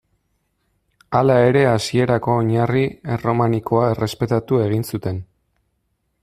[1.17, 2.81] Hala ere hasierako oinarri
[3.17, 5.23] erromanikoa errespetatu egin zuten.